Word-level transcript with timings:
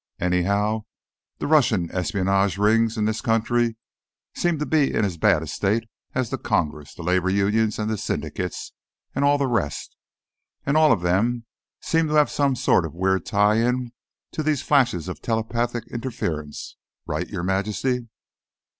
Anyhow, 0.19 0.85
the 1.37 1.45
Russian 1.45 1.91
espionage 1.91 2.57
rings 2.57 2.97
in 2.97 3.05
this 3.05 3.21
country 3.21 3.75
seem 4.33 4.57
to 4.57 4.65
be 4.65 4.91
in 4.91 5.05
as 5.05 5.15
bad 5.15 5.43
a 5.43 5.45
state 5.45 5.83
as 6.15 6.31
the 6.31 6.39
Congress, 6.39 6.95
the 6.95 7.03
labor 7.03 7.29
unions, 7.29 7.75
the 7.75 7.99
syndicates, 7.99 8.73
and 9.13 9.23
all 9.23 9.37
the 9.37 9.45
rest. 9.45 9.95
And 10.65 10.75
all 10.75 10.91
of 10.91 11.01
them 11.01 11.45
seem 11.81 12.07
to 12.07 12.15
have 12.15 12.31
some 12.31 12.55
sort 12.55 12.83
of 12.83 12.95
weird 12.95 13.27
tie 13.27 13.57
in 13.57 13.91
to 14.31 14.41
these 14.41 14.63
flashes 14.63 15.07
of 15.07 15.21
telepathic 15.21 15.85
interference. 15.89 16.77
Right, 17.05 17.29
Your 17.29 17.43
Majesty?" 17.43 18.07